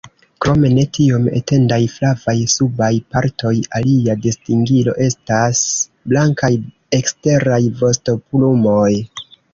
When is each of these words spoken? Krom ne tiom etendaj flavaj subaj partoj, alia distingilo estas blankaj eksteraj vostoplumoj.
Krom 0.43 0.63
ne 0.75 0.83
tiom 0.97 1.27
etendaj 1.39 1.77
flavaj 1.95 2.35
subaj 2.53 2.89
partoj, 3.15 3.53
alia 3.81 4.15
distingilo 4.25 4.95
estas 5.09 5.61
blankaj 6.15 6.51
eksteraj 7.01 7.61
vostoplumoj. 7.83 8.93